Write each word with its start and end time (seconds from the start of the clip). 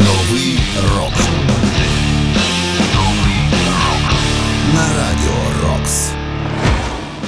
Новий 0.00 0.58
рок. 0.96 1.59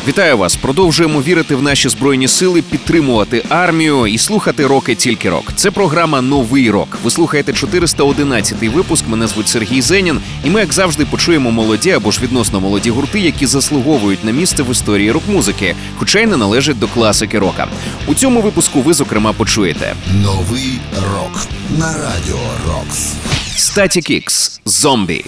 Вітаю 0.08 0.36
вас! 0.38 0.56
Продовжуємо 0.56 1.22
вірити 1.22 1.54
в 1.54 1.62
наші 1.62 1.88
збройні 1.88 2.28
сили, 2.28 2.62
підтримувати 2.62 3.44
армію 3.48 4.06
і 4.06 4.18
слухати 4.18 4.66
роки 4.66 4.94
тільки 4.94 5.30
рок. 5.30 5.52
Це 5.56 5.71
програма 5.71 6.21
Новий 6.21 6.71
рок. 6.71 6.98
Ви 7.04 7.10
слухаєте 7.10 7.52
411-й 7.52 8.68
випуск. 8.68 9.08
Мене 9.08 9.26
звуть 9.26 9.49
Сергій 9.49 9.80
Зенін, 9.82 10.21
і 10.44 10.50
ми, 10.50 10.60
як 10.60 10.72
завжди, 10.72 11.06
почуємо 11.06 11.50
молоді 11.50 11.90
або 11.90 12.10
ж 12.10 12.21
відносно 12.22 12.60
молоді 12.60 12.90
гурти, 12.90 13.21
які 13.21 13.46
заслуговують 13.46 14.24
на 14.24 14.32
місце 14.32 14.62
в 14.62 14.71
історії 14.71 15.12
рок-музики, 15.12 15.74
хоча 15.96 16.20
й 16.20 16.27
не 16.27 16.37
належать 16.37 16.78
до 16.78 16.88
класики 16.88 17.38
рока. 17.38 17.69
У 18.06 18.14
цьому 18.14 18.41
випуску 18.41 18.82
ви 18.82 18.95
зокрема 18.95 19.32
почуєте 19.32 19.95
Новий 20.23 20.80
рок. 20.95 21.46
На 21.78 21.87
радіо 21.87 22.41
Рокс. 22.66 23.12
Static 23.56 24.10
X 24.10 24.60
«Зомбі». 24.64 25.24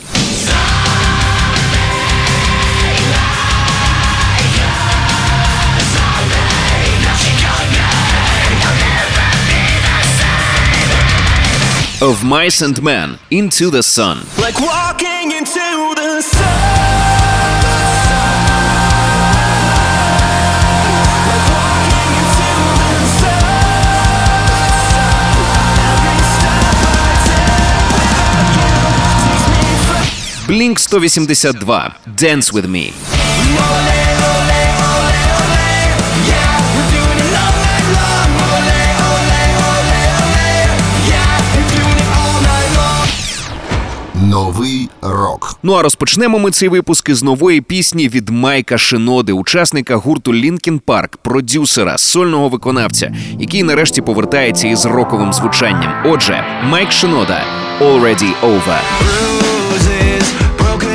Of 12.02 12.24
Mice 12.24 12.60
and 12.60 12.82
Men 12.82 13.18
Into 13.30 13.70
the 13.70 13.82
Sun. 13.82 14.18
like 14.38 14.58
walking 14.60 15.30
into 15.30 15.60
the 15.94 16.20
sun. 16.20 16.42
Like 21.30 21.46
walking 21.54 22.10
into 22.18 22.50
the 22.82 23.06
sun. 23.20 23.46
Every 25.78 26.20
step 26.34 26.76
I 26.90 27.12
take 30.40 30.46
Blink 30.48 30.78
182 30.78 32.12
Dance 32.16 32.52
With 32.52 32.66
Me. 32.69 32.92
Новий 44.25 44.89
рок. 45.03 45.56
Ну 45.62 45.72
а 45.72 45.83
розпочнемо 45.83 46.39
ми 46.39 46.50
цей 46.50 46.69
випуск 46.69 47.08
із 47.08 47.22
нової 47.22 47.61
пісні 47.61 48.08
від 48.08 48.28
Майка 48.28 48.78
Шиноди, 48.78 49.33
учасника 49.33 49.97
гурту 49.97 50.34
Лінкін 50.34 50.78
Парк, 50.78 51.16
продюсера, 51.16 51.98
сольного 51.98 52.48
виконавця, 52.48 53.14
який 53.41 53.62
нарешті 53.62 54.03
повертається 54.03 54.69
із 54.69 54.86
роковим 54.86 55.33
звучанням. 55.33 55.92
Отже, 56.06 56.44
Майк 56.70 56.92
Шинода 56.92 57.42
«Already 57.81 58.33
Over». 58.42 58.78
bruises, 59.75 60.27
broken 60.59 60.94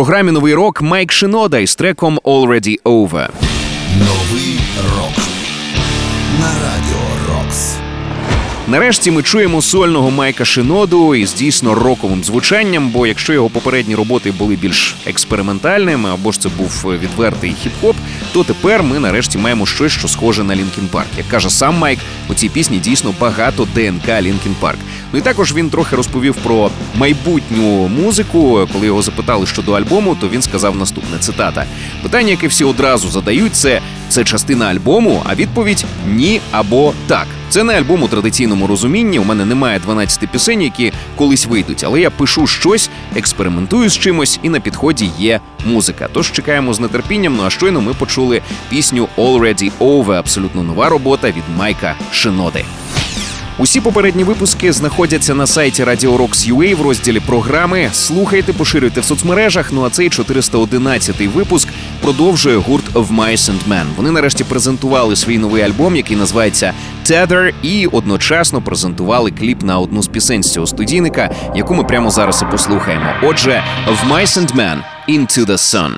програмі 0.00 0.32
Новий 0.32 0.54
рок 0.54 0.82
Майк 0.82 1.12
Шинода 1.12 1.58
із 1.58 1.74
треком 1.74 2.18
«Already 2.24 2.82
Over». 2.82 3.28
Новий 3.98 4.60
рок. 4.96 5.24
На 6.40 6.46
радіо 6.46 6.70
Рокс. 6.70 6.79
Нарешті 8.70 9.10
ми 9.10 9.22
чуємо 9.22 9.62
сольного 9.62 10.10
Майка 10.10 10.44
Шиноду 10.44 11.14
із 11.14 11.34
дійсно 11.34 11.74
роковим 11.74 12.24
звучанням. 12.24 12.88
Бо 12.88 13.06
якщо 13.06 13.32
його 13.32 13.50
попередні 13.50 13.94
роботи 13.94 14.30
були 14.30 14.56
більш 14.56 14.96
експериментальними, 15.06 16.10
або 16.10 16.32
ж 16.32 16.40
це 16.40 16.48
був 16.48 16.84
відвертий 17.02 17.54
хіп-хоп, 17.64 17.94
то 18.32 18.44
тепер 18.44 18.82
ми 18.82 18.98
нарешті 18.98 19.38
маємо 19.38 19.66
щось, 19.66 19.92
що 19.92 20.08
схоже 20.08 20.44
на 20.44 20.56
Linkin 20.56 20.88
Park. 20.90 21.08
Як 21.18 21.28
каже 21.28 21.50
сам 21.50 21.78
Майк, 21.78 21.98
у 22.28 22.34
цій 22.34 22.48
пісні 22.48 22.78
дійсно 22.78 23.14
багато 23.20 23.68
ДНК 23.74 24.08
Linkin 24.22 24.54
Park. 24.60 24.78
Ну 25.12 25.18
і 25.18 25.22
також 25.22 25.54
він 25.54 25.70
трохи 25.70 25.96
розповів 25.96 26.34
про 26.34 26.70
майбутню 26.94 27.88
музику. 27.88 28.68
Коли 28.72 28.86
його 28.86 29.02
запитали 29.02 29.46
щодо 29.46 29.72
альбому, 29.72 30.16
то 30.20 30.28
він 30.28 30.42
сказав 30.42 30.76
наступне 30.76 31.18
цитата: 31.18 31.64
питання, 32.02 32.30
яке 32.30 32.46
всі 32.46 32.64
одразу 32.64 33.08
задають, 33.10 33.54
це 33.54 33.80
це 34.08 34.24
частина 34.24 34.66
альбому, 34.66 35.22
а 35.26 35.34
відповідь 35.34 35.84
ні 36.06 36.40
або 36.52 36.92
так. 37.06 37.26
Це 37.50 37.64
не 37.64 37.78
альбом 37.78 38.02
у 38.02 38.08
традиційному 38.08 38.66
розумінні. 38.66 39.18
У 39.18 39.24
мене 39.24 39.44
немає 39.44 39.78
12 39.78 40.28
пісень, 40.28 40.62
які 40.62 40.92
колись 41.16 41.46
вийдуть, 41.46 41.84
але 41.84 42.00
я 42.00 42.10
пишу 42.10 42.46
щось, 42.46 42.90
експериментую 43.16 43.88
з 43.88 43.98
чимось, 43.98 44.40
і 44.42 44.48
на 44.48 44.60
підході 44.60 45.10
є 45.18 45.40
музика. 45.66 46.08
Тож 46.12 46.32
чекаємо 46.32 46.74
з 46.74 46.88
нетерпінням. 46.88 47.36
Ну 47.36 47.42
а 47.46 47.50
щойно 47.50 47.80
ми 47.80 47.94
почули 47.94 48.42
пісню 48.68 49.08
«Already 49.16 49.70
Over», 49.80 50.12
абсолютно 50.12 50.62
нова 50.62 50.88
робота 50.88 51.28
від 51.28 51.44
Майка 51.56 51.94
Шиноди. 52.12 52.64
Усі 53.60 53.80
попередні 53.80 54.24
випуски 54.24 54.72
знаходяться 54.72 55.34
на 55.34 55.46
сайті 55.46 55.84
Radio 55.84 56.16
Rocks 56.16 56.52
UA 56.52 56.74
в 56.76 56.82
розділі 56.82 57.20
програми. 57.20 57.88
Слухайте, 57.92 58.52
поширюйте 58.52 59.00
в 59.00 59.04
соцмережах. 59.04 59.72
Ну 59.72 59.84
а 59.84 59.90
цей 59.90 60.08
411-й 60.08 61.26
випуск 61.26 61.68
продовжує 62.00 62.56
гурт 62.56 62.92
of 62.94 63.16
Mice 63.16 63.36
and 63.36 63.58
Men. 63.68 63.84
Вони 63.96 64.10
нарешті 64.10 64.44
презентували 64.44 65.16
свій 65.16 65.38
новий 65.38 65.62
альбом, 65.62 65.96
який 65.96 66.16
називається 66.16 66.72
Tether, 67.10 67.52
і 67.62 67.86
одночасно 67.86 68.62
презентували 68.62 69.30
кліп 69.30 69.62
на 69.62 69.78
одну 69.78 70.02
з 70.02 70.08
пісень 70.08 70.42
з 70.42 70.52
цього 70.52 70.66
студійника, 70.66 71.30
яку 71.54 71.74
ми 71.74 71.84
прямо 71.84 72.10
зараз 72.10 72.42
і 72.42 72.50
послухаємо. 72.50 73.06
Отже, 73.22 73.64
of 73.88 74.12
Mice 74.12 74.38
and 74.38 74.54
Men 74.54 74.76
Into 75.08 75.46
the 75.46 75.56
Sun. 75.56 75.90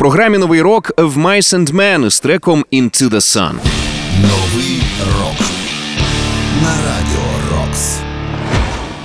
Програмі 0.00 0.38
новий 0.38 0.62
рок 0.62 0.92
в 0.98 1.18
Mice 1.18 1.54
and 1.54 1.72
Men 1.72 2.10
з 2.10 2.20
треком 2.20 2.64
Into 2.72 3.10
the 3.10 3.20
Sun. 3.20 3.52
Новий 4.22 4.82
рок 5.18 5.38
на 6.62 6.70
радіо. 6.86 7.09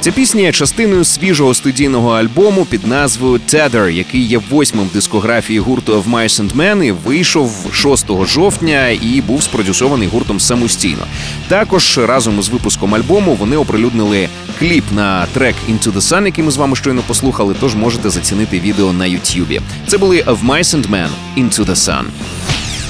Ця 0.06 0.12
пісня 0.12 0.42
є 0.42 0.52
частиною 0.52 1.04
свіжого 1.04 1.54
студійного 1.54 2.12
альбому 2.12 2.66
під 2.66 2.88
назвою 2.88 3.40
Tether, 3.50 3.90
який 3.90 4.22
є 4.22 4.42
восьмим 4.50 4.86
в 4.86 4.94
дискографії 4.94 5.60
гурту 5.60 5.94
of 5.94 6.12
Mice 6.12 6.42
and 6.42 6.56
Men 6.56 6.84
і 6.84 6.92
вийшов 6.92 7.52
6 7.74 8.06
жовтня 8.26 8.90
і 8.90 9.22
був 9.28 9.44
спродюсований 9.44 10.08
гуртом 10.08 10.40
самостійно. 10.40 11.08
Також 11.48 11.98
разом 11.98 12.40
із 12.40 12.50
випуском 12.50 12.96
альбому 12.96 13.36
вони 13.36 13.58
оприлюднили 13.58 14.30
кліп 14.60 14.84
на 14.92 15.26
трек 15.26 15.56
Into 15.70 15.94
the 15.94 16.02
Sun, 16.02 16.26
який 16.26 16.44
ми 16.44 16.52
з 16.52 16.58
вами 16.58 16.76
щойно 16.76 17.02
послухали. 17.08 17.56
Тож 17.60 17.76
можете 17.76 18.10
зацінити 18.10 18.60
відео 18.60 18.94
на 18.94 19.06
Ютубі. 19.06 19.62
Це 19.88 19.98
були 19.98 20.22
of 20.22 20.46
Mice 20.46 20.76
and 20.76 20.90
Men 20.90 21.10
Into 21.38 21.66
the 21.66 21.76
Sun. 21.76 22.04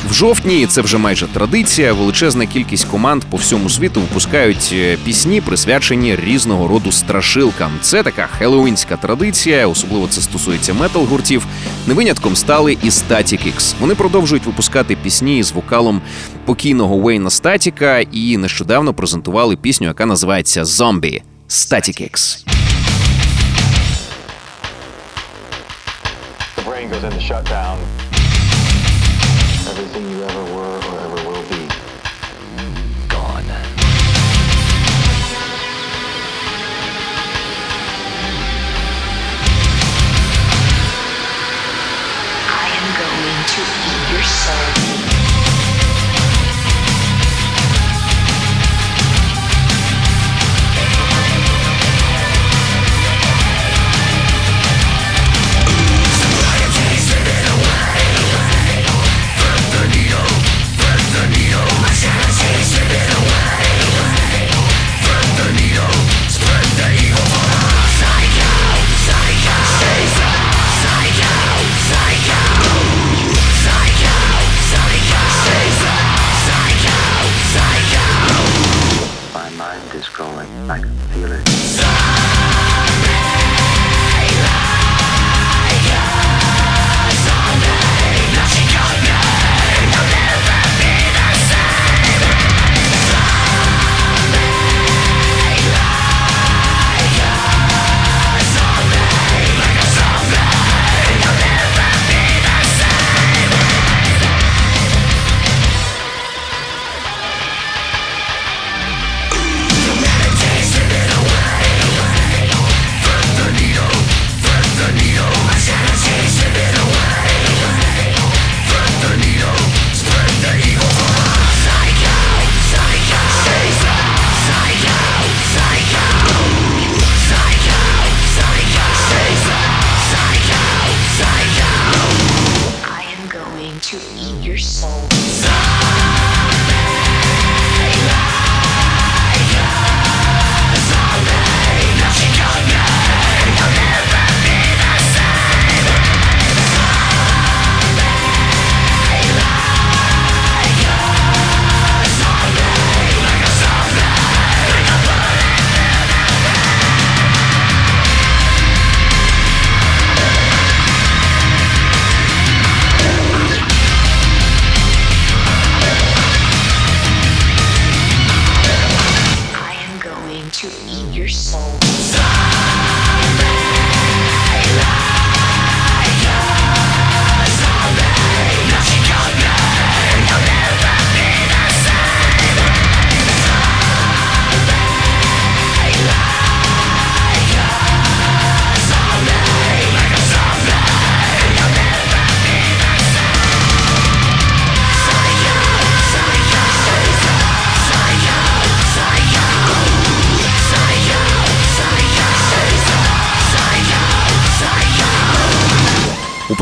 В 0.10 0.14
жовтні 0.14 0.66
це 0.66 0.82
вже 0.82 0.98
майже 0.98 1.28
традиція. 1.28 1.94
Величезна 1.94 2.46
кількість 2.46 2.86
команд 2.86 3.24
по 3.30 3.38
всьому 3.38 3.70
світу 3.70 4.02
випускають 4.02 4.70
е, 4.74 4.98
пісні, 5.04 5.42
присвячені 5.42 6.16
різного 6.16 6.68
роду 6.68 6.92
страшилкам. 6.92 7.72
Це 7.82 8.04
така 8.04 8.28
хеллоуінська 8.28 8.98
традиція, 8.98 9.68
особливо 9.68 10.08
це 10.08 10.22
стосується 10.22 10.74
метал 10.74 11.06
гуртів. 11.06 11.46
Не 11.88 11.94
винятком 11.94 12.36
стали 12.36 12.78
і 12.84 12.90
Static 12.90 13.48
X. 13.56 13.74
Вони 13.80 13.96
продовжують 13.96 14.46
випускати 14.46 14.96
пісні 14.96 15.44
з 15.44 15.52
вокалом 15.52 16.02
покійного 16.46 16.96
Уейна 16.96 17.30
Статіка 17.30 18.00
і 18.00 18.38
нещодавно 18.38 18.94
презентували 18.94 19.56
пісню, 19.56 19.88
яка 19.88 20.06
називається 20.06 20.66
Зомбі 20.66 21.22
Static 21.50 22.02
X. 22.02 22.46
The 26.58 26.64
brain 26.66 26.90
goes 26.90 27.04
into 27.04 27.22
shutdown. 27.30 28.05
Everything 29.78 30.10
you 30.10 30.24
ever 30.24 30.44
were 30.56 30.78
or 30.78 31.00
ever 31.02 31.20
will 31.28 31.44
be. 31.50 31.68
Gone. 33.10 33.52
I 42.48 42.68
am 42.72 42.88
going 43.02 43.42
to 43.52 43.62
eat 43.92 44.14
your 44.14 44.24
soul. 44.24 44.75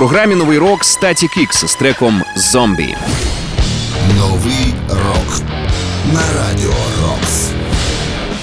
Програмі 0.03 0.35
новий 0.35 0.57
рок 0.57 0.83
Static 0.83 1.37
X 1.37 1.67
з 1.67 1.75
треком 1.75 2.23
Зомбі. 2.35 2.95
Новий 4.17 4.73
рок 4.89 5.41
на 6.13 6.21
радіо. 6.39 6.92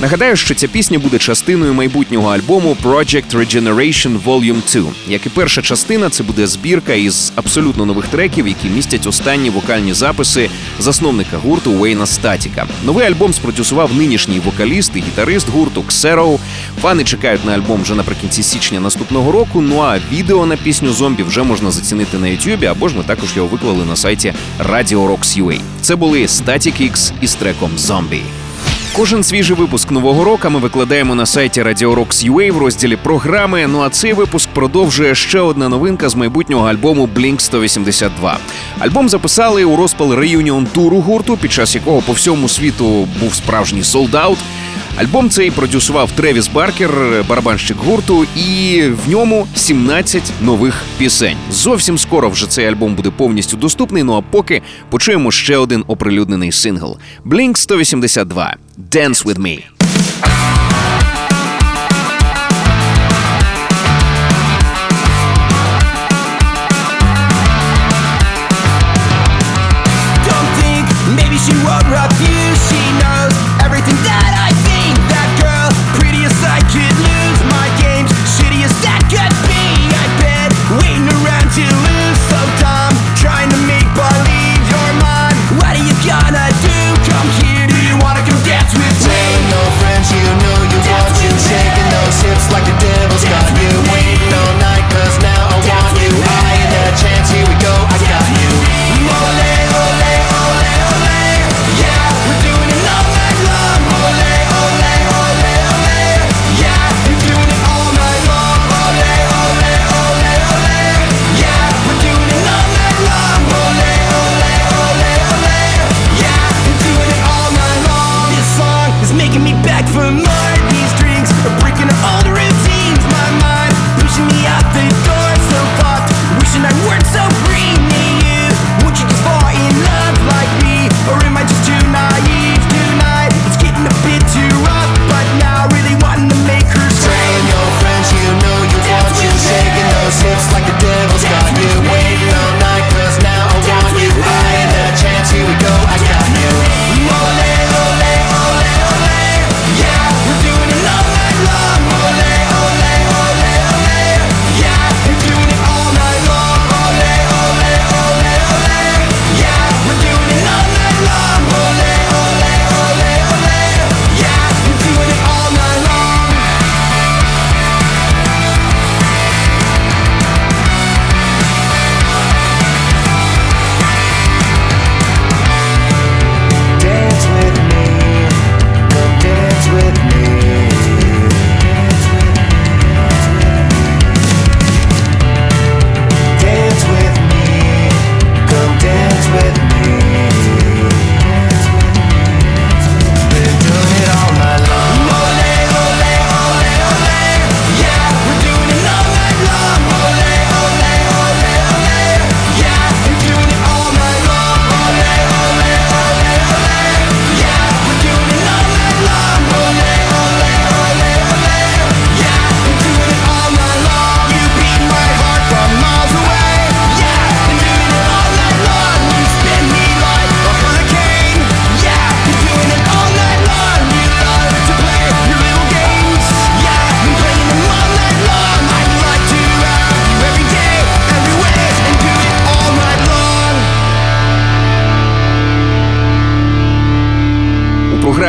Нагадаю, 0.00 0.37
що 0.37 0.54
ця 0.54 0.69
пісня 0.69 0.99
буде 0.99 1.19
частиною 1.19 1.75
майбутнього 1.75 2.28
альбому 2.30 2.76
Project 2.83 3.30
Regeneration 3.33 4.23
Volume 4.25 4.80
2. 4.80 4.92
Як 5.09 5.26
і 5.26 5.28
перша 5.28 5.62
частина, 5.62 6.11
це 6.11 6.23
буде 6.23 6.47
збірка 6.47 6.92
із 6.92 7.33
абсолютно 7.35 7.87
нових 7.87 8.07
треків, 8.09 8.49
які 8.49 8.69
містять 8.69 9.07
останні 9.07 9.50
вокальні 9.50 9.92
записи 9.95 10.50
засновника 10.78 11.37
гурту 11.37 11.71
Уейна 11.71 12.07
Статіка. 12.07 12.66
Новий 12.85 13.07
альбом 13.07 13.35
спродюсував 13.35 13.95
нинішній 13.95 14.40
вокаліст 14.40 14.92
і 14.95 14.99
гітарист 14.99 15.49
гурту 15.49 15.83
Ксероу. 15.83 16.38
Фани 16.83 17.04
чекають 17.04 17.45
на 17.45 17.52
альбом 17.52 17.83
вже 17.83 17.95
наприкінці 17.95 18.42
січня 18.42 18.80
наступного 18.80 19.33
року. 19.33 19.61
Ну 19.61 19.80
а 19.80 19.99
відео 20.12 20.47
на 20.47 20.57
пісню 20.57 20.92
зомбі 20.92 21.23
вже 21.23 21.42
можна 21.42 21.71
зацінити 21.71 22.19
на 22.19 22.28
Ютубі, 22.28 22.66
або 22.66 22.88
ж 22.88 22.97
ми 22.97 23.02
також 23.02 23.37
його 23.37 23.49
виклали 23.49 23.85
на 23.85 23.97
сайті 23.97 24.35
Radio 24.59 25.09
Rocks 25.09 25.42
UA. 25.42 25.61
Це 25.80 25.97
були 25.97 26.23
Static 26.23 26.90
X 26.90 27.12
із 27.21 27.35
треком 27.35 27.71
Zombie. 27.76 28.23
Кожен 28.97 29.25
свіжий 29.25 29.56
випуск 29.56 29.90
нового 29.90 30.25
року 30.25 30.50
ми 30.50 30.59
викладаємо 30.59 31.14
на 31.14 31.26
сайті 31.26 31.62
Radio 31.62 31.94
Rocks 31.94 32.30
UA 32.30 32.52
в 32.52 32.59
розділі 32.59 32.97
програми. 32.97 33.66
Ну 33.66 33.80
а 33.80 33.90
цей 33.90 34.12
випуск 34.12 34.49
продовжує 34.49 35.14
ще 35.14 35.40
одна 35.40 35.68
новинка 35.68 36.09
з 36.09 36.14
майбутнього 36.14 36.68
альбому 36.68 37.09
Blink 37.16 37.40
182. 37.40 38.38
Альбом 38.78 39.09
записали 39.09 39.64
у 39.64 39.76
розпал 39.76 40.14
реюніон 40.14 40.66
туру 40.66 41.00
гурту, 41.00 41.37
під 41.37 41.52
час 41.52 41.75
якого 41.75 42.02
по 42.02 42.12
всьому 42.12 42.49
світу 42.49 43.09
був 43.20 43.35
справжній 43.35 43.85
солдаут. 43.85 44.38
Альбом 44.97 45.30
цей 45.30 45.50
продюсував 45.50 46.12
Тревіс 46.12 46.49
Баркер, 46.49 47.25
барабанщик 47.28 47.76
гурту, 47.76 48.26
і 48.37 48.82
в 49.06 49.11
ньому 49.11 49.47
17 49.54 50.23
нових 50.40 50.82
пісень. 50.99 51.37
Зовсім 51.52 51.99
скоро 51.99 52.28
вже 52.28 52.47
цей 52.47 52.66
альбом 52.66 52.94
буде 52.94 53.11
повністю 53.11 53.56
доступний. 53.56 54.02
Ну 54.02 54.14
а 54.14 54.20
поки 54.20 54.62
почуємо 54.88 55.30
ще 55.30 55.56
один 55.56 55.85
оприлюднений 55.87 56.52
сингл 56.52 56.99
Blink 57.26 57.56
182 57.56 58.56
Dance 58.88 59.25
With 59.25 59.38
Me. 59.38 59.66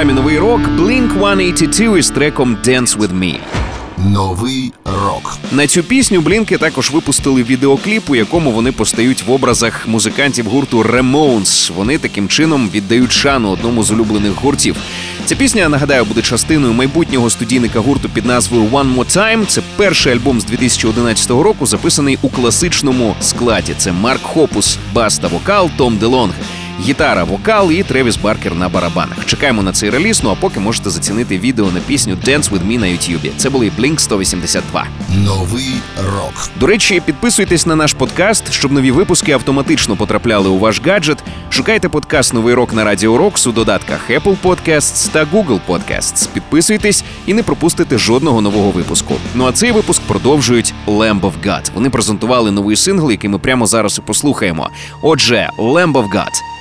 У 0.01 0.03
програмі 0.03 0.21
Новий 0.21 0.39
рок 0.39 0.61
Blink 0.61 1.09
182 1.09 1.97
із 1.97 2.09
треком 2.09 2.57
Dance 2.65 2.97
With 2.97 3.19
Me. 3.19 3.35
Новий 3.97 4.73
рок 4.85 5.37
На 5.51 5.67
цю 5.67 5.83
пісню 5.83 6.21
Блінки 6.21 6.57
також 6.57 6.91
випустили 6.91 7.43
відеокліп, 7.43 8.09
у 8.09 8.15
якому 8.15 8.51
вони 8.51 8.71
постають 8.71 9.23
в 9.23 9.31
образах 9.31 9.87
музикантів 9.87 10.45
гурту 10.45 10.83
Ramones. 10.83 11.73
Вони 11.75 11.97
таким 11.97 12.27
чином 12.27 12.69
віддають 12.73 13.11
шану 13.11 13.49
одному 13.49 13.83
з 13.83 13.91
улюблених 13.91 14.31
гуртів. 14.31 14.75
Ця 15.25 15.35
пісня, 15.35 15.69
нагадаю, 15.69 16.05
буде 16.05 16.21
частиною 16.21 16.73
майбутнього 16.73 17.29
студійника 17.29 17.79
гурту 17.79 18.09
під 18.09 18.25
назвою 18.25 18.63
One 18.63 18.95
More 18.95 19.17
Time. 19.17 19.45
Це 19.45 19.61
перший 19.75 20.13
альбом 20.13 20.41
з 20.41 20.45
2011 20.45 21.29
року, 21.29 21.65
записаний 21.65 22.17
у 22.21 22.29
класичному 22.29 23.15
складі. 23.21 23.73
Це 23.77 23.91
Марк 23.91 24.21
Хопус, 24.21 24.77
бас 24.93 25.17
та 25.17 25.27
вокал, 25.27 25.69
Том 25.77 25.97
Делонг. 25.97 26.33
Гітара, 26.83 27.23
вокал 27.23 27.71
і 27.71 27.83
Тревіс 27.83 28.17
Баркер 28.17 28.55
на 28.55 28.69
барабанах. 28.69 29.25
Чекаємо 29.25 29.63
на 29.63 29.71
цей 29.71 29.89
реліз. 29.89 30.23
Ну 30.23 30.29
а 30.29 30.35
поки 30.35 30.59
можете 30.59 30.89
зацінити 30.89 31.39
відео 31.39 31.71
на 31.71 31.79
пісню 31.79 32.17
Dance 32.25 32.49
With 32.49 32.67
Me 32.67 32.79
на 32.79 32.87
Ютубі. 32.87 33.31
Це 33.37 33.49
були 33.49 33.71
Blink 33.79 33.99
182. 33.99 34.87
Новий 35.25 35.73
рок. 35.97 36.49
До 36.59 36.67
речі, 36.67 37.01
підписуйтесь 37.05 37.65
на 37.65 37.75
наш 37.75 37.93
подкаст, 37.93 38.51
щоб 38.51 38.71
нові 38.71 38.91
випуски 38.91 39.31
автоматично 39.31 39.95
потрапляли 39.95 40.49
у 40.49 40.59
ваш 40.59 40.81
гаджет. 40.85 41.17
Шукайте 41.49 41.89
подкаст 41.89 42.33
Новий 42.33 42.53
рок 42.53 42.73
на 42.73 42.83
Радіо 42.83 43.17
Рокс 43.17 43.47
у 43.47 43.51
додатках 43.51 44.09
Apple 44.09 44.35
Podcasts 44.43 45.11
та 45.11 45.25
Google 45.25 45.59
Podcasts. 45.67 46.29
Підписуйтесь 46.33 47.03
і 47.25 47.33
не 47.33 47.43
пропустите 47.43 47.97
жодного 47.97 48.41
нового 48.41 48.71
випуску. 48.71 49.15
Ну 49.35 49.45
а 49.47 49.51
цей 49.51 49.71
випуск 49.71 50.01
продовжують 50.01 50.73
Lamb 50.87 51.21
of 51.21 51.33
God. 51.45 51.71
Вони 51.73 51.89
презентували 51.89 52.51
новий 52.51 52.75
сингл, 52.75 53.11
який 53.11 53.29
ми 53.29 53.39
прямо 53.39 53.65
зараз 53.65 53.97
і 53.97 54.01
послухаємо. 54.01 54.69
Отже, 55.01 55.49
Lamb 55.57 55.93
of 55.93 56.09
God– 56.09 56.31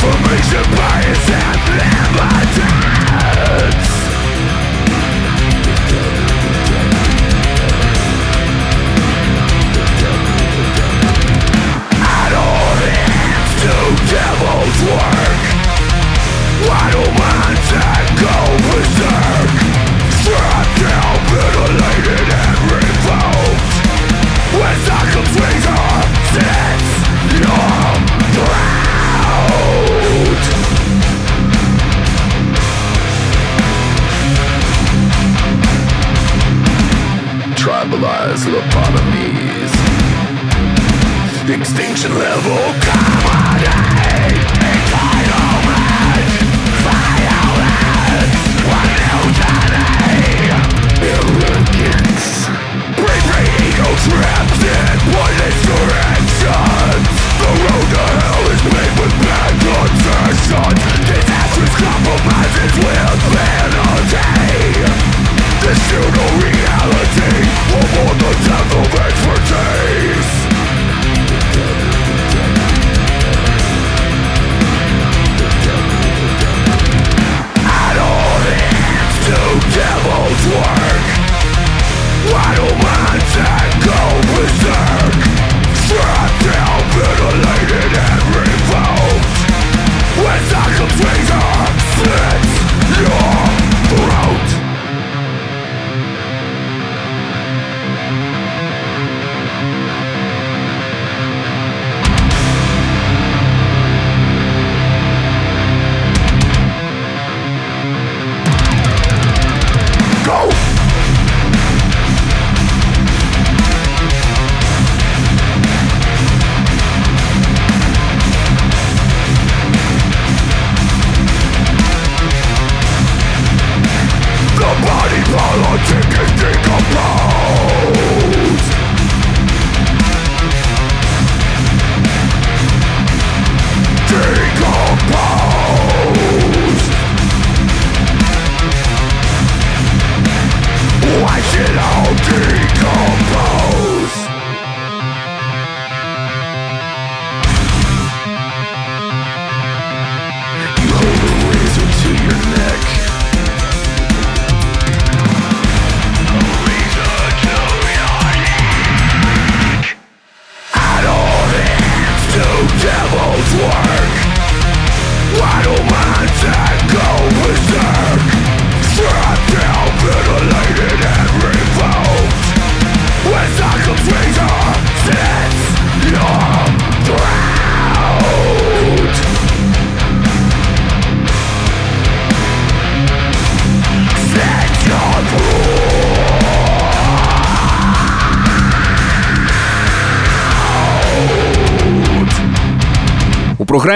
Confirmation 0.00 0.62
bias 0.76 1.28
and 1.28 1.58
liberty 2.14 3.87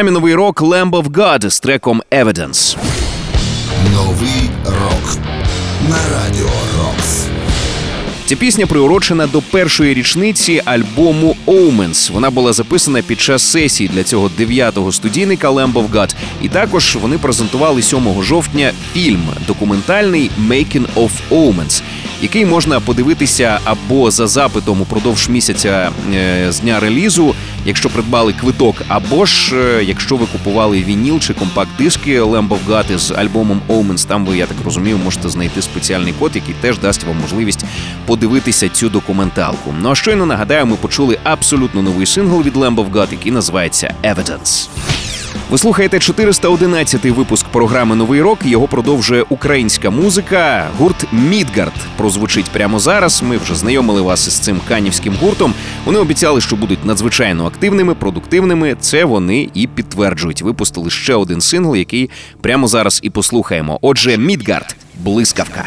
програмі 0.03 0.15
новий 0.21 0.35
рок 0.35 0.63
Lamb 0.63 0.91
of 0.91 1.05
God 1.05 1.51
з 1.51 1.61
треком 1.61 2.03
Evidence. 2.11 2.77
Новий 3.93 4.51
рок 4.65 5.19
на 5.89 5.97
радіо 5.97 6.51
Рокс. 6.79 7.27
Ця 8.27 8.37
пісня 8.37 8.67
приурочена 8.67 9.27
до 9.27 9.43
першої 9.43 9.95
річниці 9.95 10.63
альбому 10.65 11.37
Omens. 11.47 12.13
Вона 12.13 12.31
була 12.31 12.53
записана 12.53 13.03
під 13.03 13.21
час 13.21 13.43
сесії 13.43 13.91
для 13.95 14.03
цього 14.03 14.31
дев'ятого 14.39 14.93
студійника 14.93 15.51
Lamb 15.51 15.73
of 15.73 15.91
God. 15.91 16.15
І 16.43 16.49
також 16.49 16.97
вони 17.03 17.19
презентували 17.19 17.83
7 17.83 18.23
жовтня 18.23 18.73
фільм 18.93 19.23
документальний 19.47 20.31
Making 20.49 20.87
of 20.97 21.11
Omens, 21.31 21.83
який 22.23 22.47
можна 22.47 22.81
подивитися 22.81 23.61
або 23.65 24.11
за 24.11 24.27
запитом 24.27 24.81
упродовж 24.81 25.29
місяця 25.29 25.91
е, 26.15 26.47
з 26.53 26.61
дня 26.61 26.81
релізу, 26.81 27.35
якщо 27.65 27.91
придбали 27.91 28.33
квиток, 28.33 28.77
або 28.89 29.27
ж 29.27 29.57
е, 29.57 29.85
якщо 29.85 30.17
ви 30.17 30.27
купували 30.27 30.83
вініл 30.83 31.21
чи 31.21 31.33
компакт-диски 31.33 32.23
Lamb 32.23 32.49
of 32.49 32.59
God 32.69 32.95
із 32.95 33.11
альбомом 33.11 33.61
Omens, 33.69 34.07
там 34.09 34.27
ви, 34.27 34.37
я 34.37 34.47
так 34.47 34.57
розумію, 34.65 34.99
можете 34.99 35.29
знайти 35.29 35.63
спеціальний 35.63 36.13
код, 36.13 36.31
який 36.35 36.55
теж 36.61 36.79
дасть 36.79 37.05
вам 37.05 37.17
можливість 37.21 37.65
подивитися 38.07 38.69
цю 38.69 38.89
документалку. 38.89 39.75
Ну 39.81 39.91
а 39.91 39.95
щойно 39.95 40.27
нагадаю, 40.27 40.67
ми 40.67 40.77
почули 40.77 41.19
абсолютно 41.23 41.83
новий 41.83 42.07
сингл 42.07 42.43
від 42.43 42.57
Lamb 42.57 42.77
of 42.77 42.91
God, 42.91 43.09
який 43.11 43.33
називається 43.33 43.95
Evidence. 44.05 44.69
Ви 45.51 45.59
слухаєте 45.59 45.97
411-й 45.97 47.11
випуск 47.11 47.47
програми 47.47 47.97
Новий 47.97 48.23
рок. 48.23 48.39
Його 48.45 48.69
продовжує 48.69 49.25
українська 49.29 49.91
музика. 49.91 50.69
Гурт 50.79 51.07
Мідгард 51.13 51.73
прозвучить 51.97 52.51
прямо 52.51 52.79
зараз. 52.79 53.23
Ми 53.23 53.37
вже 53.37 53.55
знайомили 53.55 54.01
вас 54.03 54.27
із 54.27 54.39
цим 54.39 54.61
канівським 54.69 55.15
гуртом. 55.21 55.55
Вони 55.85 55.99
обіцяли, 55.99 56.41
що 56.41 56.57
будуть 56.57 56.85
надзвичайно 56.85 57.47
активними, 57.47 57.95
продуктивними. 57.95 58.77
Це 58.81 59.05
вони 59.05 59.49
і 59.55 59.67
підтверджують. 59.67 60.43
Випустили 60.43 60.91
ще 60.91 61.15
один 61.15 61.41
сингл, 61.41 61.77
який 61.77 62.11
прямо 62.41 62.67
зараз 62.67 63.01
і 63.03 63.11
послухаємо. 63.11 63.79
Отже, 63.83 64.17
Мідгард 64.19 64.77
блискавка. 65.05 65.65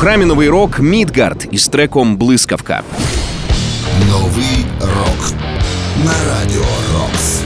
Програмі 0.00 0.24
Новий 0.24 0.48
рок 0.48 0.80
Мідгард 0.80 1.48
із 1.50 1.68
треком 1.68 2.16
Блискавка. 2.16 2.82
Новий 4.08 4.66
рок 4.80 5.32
на 6.04 6.12
радіо 6.28 6.64
Рокс. 6.94 7.40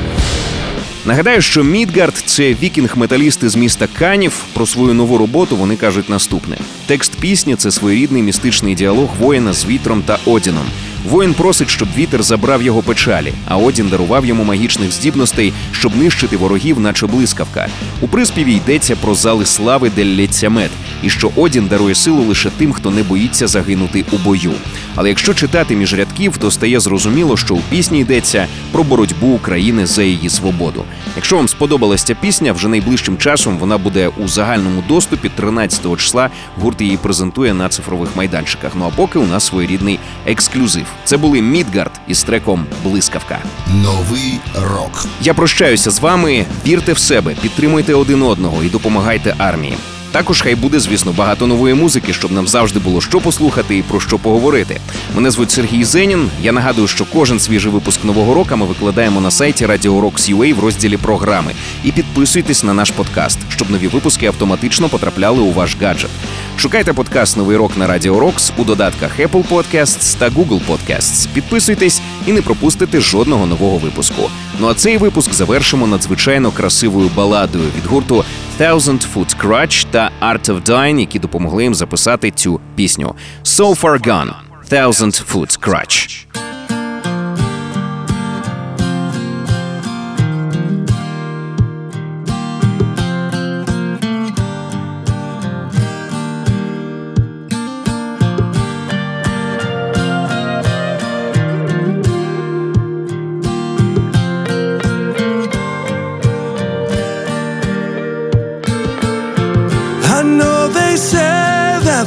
Нагадаю, 1.07 1.43
що 1.43 1.65
Мідгард 1.65 2.15
це 2.17 2.43
вікінг-металісти 2.43 3.49
з 3.49 3.57
міста 3.57 3.89
Канів. 3.99 4.45
Про 4.53 4.67
свою 4.67 4.95
нову 4.95 5.19
роботу 5.19 5.57
вони 5.57 5.77
кажуть 5.77 6.09
наступне: 6.09 6.57
текст 6.87 7.13
пісні 7.21 7.57
це 7.57 7.71
своєрідний 7.71 8.23
містичний 8.23 8.75
діалог 8.75 9.09
воїна 9.19 9.53
з 9.53 9.67
вітром 9.67 10.03
та 10.07 10.19
Одіном. 10.27 10.67
Воїн 11.05 11.35
просить, 11.35 11.71
щоб 11.71 11.89
вітер 11.97 12.23
забрав 12.23 12.63
його 12.63 12.83
печалі, 12.83 13.33
а 13.49 13.57
Одін 13.57 13.89
дарував 13.89 14.27
йому 14.27 14.45
магічних 14.45 14.93
здібностей, 14.93 15.53
щоб 15.73 15.97
нищити 15.97 16.37
ворогів, 16.37 16.81
наче 16.81 17.07
блискавка. 17.07 17.67
У 18.01 18.09
приспіві 18.09 18.55
йдеться 18.55 18.97
про 18.97 19.15
зали 19.15 19.47
слави, 19.47 19.91
де 19.97 20.05
лється 20.05 20.51
мед, 20.51 20.71
і 21.03 21.11
що 21.11 21.31
Одін 21.37 21.67
дарує 21.67 21.95
силу 21.95 22.23
лише 22.23 22.51
тим, 22.51 22.73
хто 22.73 22.91
не 22.91 23.03
боїться 23.03 23.47
загинути 23.47 24.05
у 24.13 24.17
бою. 24.17 24.53
Але 24.95 25.09
якщо 25.09 25.35
читати 25.35 25.77
між 25.77 25.95
рядків, 25.95 26.37
то 26.37 26.51
стає 26.51 26.81
зрозуміло, 26.81 27.37
що 27.37 27.55
у 27.55 27.61
пісні 27.71 28.01
йдеться 28.01 28.47
про 28.73 28.85
боротьбу 28.85 29.27
України 29.27 29.87
за 29.87 30.03
її 30.03 30.31
свободу. 30.31 30.85
Якщо 31.17 31.37
вам 31.37 31.49
сподобалась 31.49 32.03
ця 32.03 32.15
пісня, 32.15 32.53
вже 32.53 32.69
найближчим 32.69 33.19
часом 33.19 33.59
вона 33.59 33.79
буде 33.79 34.09
у 34.09 34.29
загальному 34.29 34.85
доступі 34.89 35.29
13 35.29 35.97
числа. 35.97 36.31
Гурт 36.61 36.81
її 36.81 36.97
презентує 36.97 37.55
на 37.55 37.69
цифрових 37.69 38.17
майданчиках. 38.17 38.73
Ну 38.75 38.85
а 38.93 38.97
поки 38.97 39.19
у 39.19 39.27
нас 39.27 39.45
своєрідний 39.45 39.99
ексклюзив. 40.27 40.87
Це 41.05 41.17
були 41.17 41.43
Мідгард 41.43 41.93
із 42.09 42.23
треком 42.23 42.67
Блискавка. 42.85 43.39
Новий 43.83 44.41
рок. 44.55 45.07
Я 45.21 45.35
прощаюся 45.35 45.91
з 45.91 46.01
вами. 46.01 46.45
Вірте 46.67 46.93
в 46.93 46.99
себе, 46.99 47.35
підтримуйте 47.43 47.95
один 47.95 48.23
одного 48.23 48.63
і 48.63 48.69
допомагайте 48.69 49.35
армії. 49.39 49.77
Також 50.15 50.43
хай 50.43 50.55
буде, 50.55 50.81
звісно, 50.81 51.13
багато 51.13 51.47
нової 51.47 51.75
музики, 51.75 52.13
щоб 52.13 52.33
нам 52.33 52.49
завжди 52.49 52.79
було 52.79 53.01
що 53.01 53.21
послухати 53.21 53.79
і 53.79 53.83
про 53.83 54.01
що 54.01 54.19
поговорити. 54.19 54.81
Мене 55.15 55.31
звуть 55.31 55.51
Сергій 55.51 55.85
Зенін. 55.85 56.31
Я 56.43 56.53
нагадую, 56.53 56.89
що 56.89 57.05
кожен 57.05 57.41
свіжий 57.41 57.73
випуск 57.73 58.05
нового 58.05 58.35
року 58.35 58.57
ми 58.57 58.67
викладаємо 58.67 59.21
на 59.21 59.31
сайті 59.31 59.67
Radio 59.67 60.01
Rocks 60.01 60.37
UA 60.37 60.55
в 60.55 60.61
розділі 60.61 60.97
програми. 60.97 61.53
І 61.85 61.93
підписуйтесь 61.93 62.65
на 62.65 62.75
наш 62.75 62.91
подкаст, 62.91 63.39
щоб 63.49 63.71
нові 63.71 63.89
випуски 63.89 64.27
автоматично 64.27 64.89
потрапляли 64.89 65.41
у 65.41 65.53
ваш 65.53 65.77
гаджет. 65.83 66.11
Шукайте 66.57 66.93
подкаст 66.93 67.37
Новий 67.37 67.57
рок 67.57 67.77
на 67.77 67.87
Радіо 67.87 68.21
Рокс 68.21 68.53
у 68.57 68.65
додатках 68.65 69.21
Apple 69.21 69.49
Podcasts 69.49 70.19
та 70.19 70.29
Google 70.29 70.61
Podcasts. 70.69 71.29
Підписуйтесь 71.35 72.01
і 72.27 72.33
не 72.33 72.43
пропустите 72.43 73.01
жодного 73.01 73.47
нового 73.47 73.79
випуску. 73.79 74.31
Ну 74.61 74.69
а 74.69 74.75
цей 74.75 74.97
випуск 74.97 75.33
завершимо 75.33 75.87
надзвичайно 75.87 76.51
красивою 76.51 77.11
баладою 77.17 77.65
від 77.77 77.87
гурту 77.87 78.25
Thousand 78.61 79.07
Foot 79.15 79.37
Crutch 79.37 79.87
та 79.91 80.11
Art 80.23 80.51
of 80.51 80.63
Dying, 80.63 80.99
які 81.01 81.19
допомогли 81.19 81.63
їм 81.63 81.75
записати 81.75 82.31
цю 82.31 82.61
пісню. 82.75 83.15
So 83.45 83.81
Far 83.81 84.07
Gone– 84.07 84.33
Thousand 84.71 85.33
Foot 85.33 85.69
Crutch. 85.69 86.27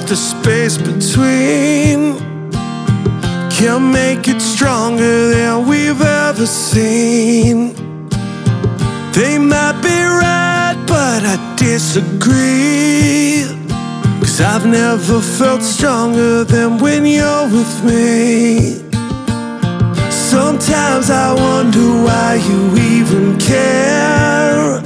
The 0.08 0.16
space 0.16 0.78
between 0.78 2.18
can 3.50 3.92
make 3.92 4.30
it 4.30 4.42
stronger 4.42 5.30
than 5.34 5.68
we've 5.68 6.02
ever 6.02 6.46
seen. 6.46 7.74
They 9.12 9.38
might 9.38 9.80
be 9.82 10.00
right, 10.24 10.78
but 10.88 11.24
I 11.26 11.36
disagree. 11.58 13.44
Cause 14.22 14.40
I've 14.40 14.66
never 14.66 15.20
felt 15.20 15.62
stronger 15.62 16.46
than 16.46 16.78
when 16.78 17.06
you're 17.06 17.50
with 17.50 17.84
me. 17.84 18.80
Sometimes 20.10 21.10
I 21.10 21.34
wonder 21.34 21.88
why 22.06 22.36
you 22.48 22.62
even 22.94 23.38
care. 23.40 24.82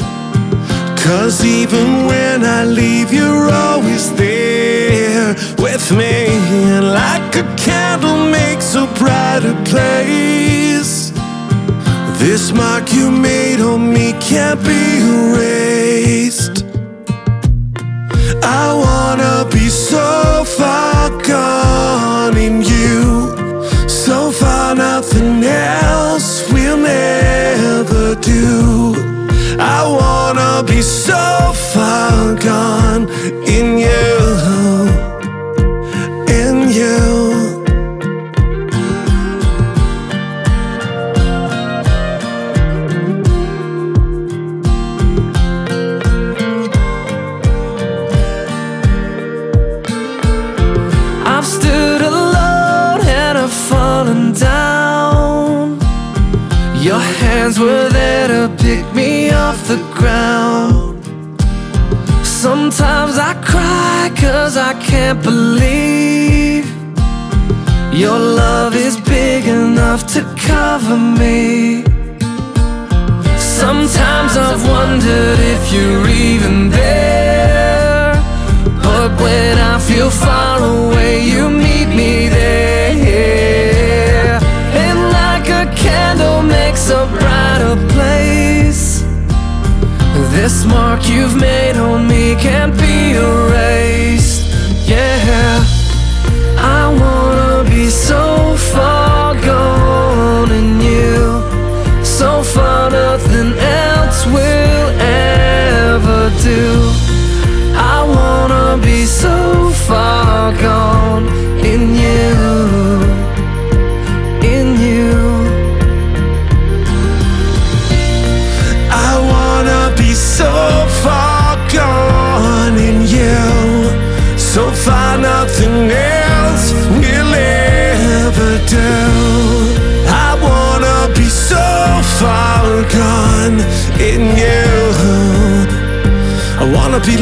Cause 0.98 1.46
even 1.46 2.08
when 2.08 2.44
I 2.44 2.66
leave, 2.66 3.14
you're 3.14 3.52
always 3.52 4.12
there 4.16 4.41
me. 5.92 6.26
And 6.76 6.94
like 6.94 7.36
a 7.36 7.44
candle 7.56 8.30
makes 8.30 8.76
a 8.76 8.86
brighter 9.00 9.56
place. 9.66 11.12
This 12.20 12.52
mark 12.52 12.94
you 12.94 13.10
made 13.10 13.62
on 13.62 13.92
me 13.94 14.14
can't 14.20 14.62
be 14.64 14.84
erased. 15.16 16.66
I 18.44 18.66
wanna 18.86 19.50
be 19.50 19.68
so 19.70 20.44
far 20.58 21.10
gone 21.34 22.38
in 22.38 22.62
you. 22.62 23.32
So 23.88 24.32
far, 24.32 24.76
nothing 24.76 25.44
else 25.44 26.30
will 26.52 26.78
never 26.78 28.16
do. 28.16 28.96
I 29.60 29.80
wanna 30.00 30.64
be 30.64 30.82
so 30.82 31.54
far 31.74 32.36
gone 32.36 33.04
in 33.58 33.78
you, 33.78 34.11
Sometimes 62.72 63.18
I 63.18 63.34
cry 63.44 64.12
cause 64.16 64.56
I 64.56 64.74
can't 64.76 65.22
believe 65.22 66.66
your 67.94 68.18
love 68.18 68.76
is 68.76 68.98
big 69.02 69.46
enough 69.46 70.08
to 70.14 70.22
cover 70.38 70.96
me. 70.96 71.84
Sometimes 73.38 74.38
I've 74.38 74.66
wondered 74.66 75.40
if 75.54 75.74
you're 75.74 76.08
even 76.08 76.70
there. 76.70 78.14
But 78.82 79.20
when 79.20 79.58
I 79.58 79.78
feel 79.78 80.10
far 80.10 80.64
away, 80.64 81.26
you 81.26 81.50
meet 81.50 81.88
me 81.88 82.30
there. 82.30 84.40
And 84.86 84.98
like 85.12 85.50
a 85.50 85.66
candle 85.76 86.42
makes 86.42 86.90
a 86.90 87.06
brighter 87.20 87.76
place. 87.90 88.32
This 90.32 90.66
mark 90.66 91.10
you've 91.10 91.36
made 91.36 91.76
can't 92.36 92.81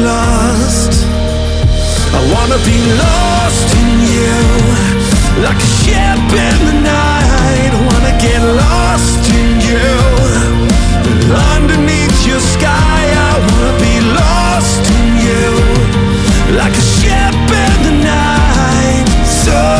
lost. 0.00 1.06
I 2.18 2.20
wanna 2.32 2.58
be 2.64 2.78
lost 3.04 3.68
in 3.82 3.90
you. 4.14 4.36
Like 5.44 5.60
a 5.68 5.70
ship 5.80 6.20
in 6.46 6.58
the 6.68 6.76
night. 6.82 7.70
I 7.78 7.80
wanna 7.90 8.14
get 8.18 8.40
lost 8.64 9.22
in 9.40 9.60
you. 9.68 9.92
Underneath 11.54 12.26
your 12.26 12.40
sky, 12.40 13.02
I 13.28 13.32
wanna 13.48 13.74
be 13.86 13.96
lost 14.20 14.82
in 14.98 15.06
you. 15.26 15.46
Like 16.60 16.74
a 16.84 16.86
ship 16.98 17.36
in 17.64 17.74
the 17.86 17.94
night. 18.04 19.06
So 19.44 19.79